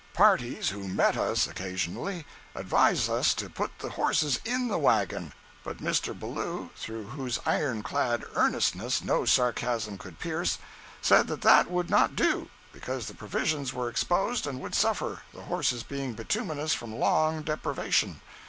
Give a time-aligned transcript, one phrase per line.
[0.15, 5.31] Parties who met us, occasionally, advised us to put the horses in the wagon,
[5.63, 6.17] but Mr.
[6.19, 10.57] Ballou, through whose iron clad earnestness no sarcasm could pierce,
[11.03, 15.43] said that that would not do, because the provisions were exposed and would suffer, the
[15.43, 18.21] horses being "bituminous from long deprivation."